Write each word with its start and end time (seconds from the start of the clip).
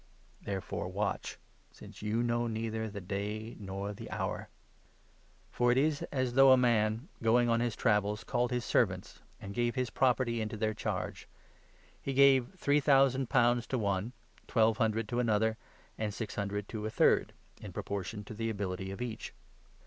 Therefore 0.41 0.87
watch, 0.87 1.37
since 1.71 2.01
you 2.01 2.23
know 2.23 2.47
neither 2.47 2.87
the 2.87 2.99
13 2.99 3.07
Day 3.07 3.55
nor 3.59 3.93
the 3.93 4.09
Hour. 4.09 4.49
Parable 5.55 5.75
^or 5.75 5.75
^ 5.83 5.87
*s 5.89 6.01
as 6.11 6.33
th°ugh 6.33 6.55
a 6.55 6.57
man, 6.57 7.07
going 7.21 7.49
on 7.49 7.59
his 7.59 7.75
travels, 7.75 8.21
14 8.23 8.25
oVthe 8.25 8.31
called 8.31 8.51
his 8.51 8.65
servants, 8.65 9.21
and 9.39 9.53
gave 9.53 9.75
his 9.75 9.91
property 9.91 10.41
into 10.41 10.57
Talents, 10.57 10.61
their 10.61 10.73
charge. 10.73 11.27
He 12.01 12.13
gave 12.15 12.51
three 12.55 12.79
thousand 12.79 13.29
pounds 13.29 13.65
15 13.65 13.69
to 13.69 13.77
one, 13.77 14.13
twelve 14.47 14.77
hundred 14.79 15.07
to 15.09 15.19
another, 15.19 15.55
and 15.99 16.11
six 16.11 16.33
hundred 16.33 16.67
to 16.69 16.83
a 16.87 16.89
third, 16.89 17.33
in 17.61 17.71
proportion 17.71 18.23
to 18.23 18.33
the 18.33 18.49
ability 18.49 18.89
of 18.89 19.03
each. 19.03 19.35